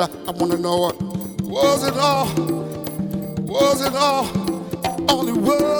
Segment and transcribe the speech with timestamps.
[0.00, 0.96] I I, wanna know, what
[1.42, 2.26] was it all?
[3.44, 4.26] Was it all?
[5.10, 5.79] Only it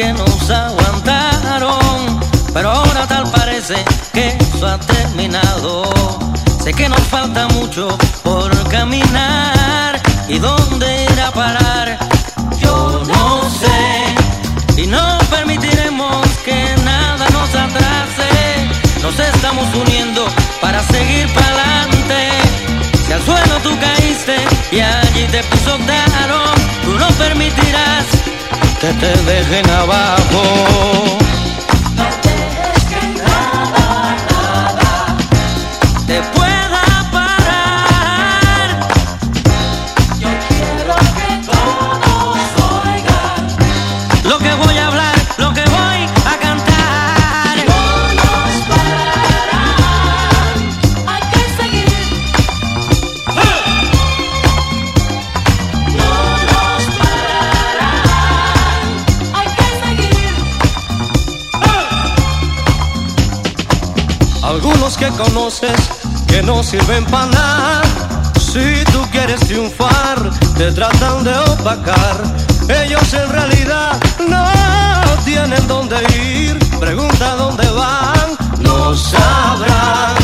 [0.00, 2.20] que nos aguantaron,
[2.54, 3.74] pero ahora tal parece
[4.14, 5.82] que eso ha terminado.
[6.64, 7.86] Sé que nos falta mucho
[8.22, 11.98] por caminar y dónde ir a parar.
[12.62, 18.30] Yo no sé y no permitiremos que nada nos atrase.
[19.02, 20.24] Nos estamos uniendo
[20.62, 22.20] para seguir para adelante.
[23.06, 24.36] Si al suelo tú caíste
[24.72, 28.29] y allí te pisotearon, tú no permitirás
[28.80, 31.20] que te dejen abajo.
[65.00, 65.80] Que conoces
[66.28, 67.82] que no sirven para nada.
[68.38, 72.22] Si tú quieres triunfar, te tratan de opacar.
[72.68, 73.98] Ellos en realidad
[74.28, 74.44] no
[75.24, 76.58] tienen dónde ir.
[76.78, 80.18] Pregunta dónde van, no sabrás.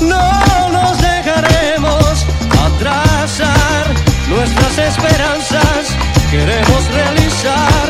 [0.00, 2.24] No nos dejaremos
[2.66, 3.84] atrasar
[4.28, 5.96] nuestras esperanzas.
[6.30, 7.86] Queremos realizar.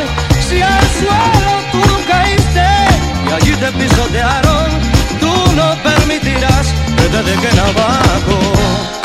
[0.48, 2.66] Si al suelo tú caíste
[3.28, 4.91] y allí te pisotearon,
[7.12, 9.01] permitirás que te dejen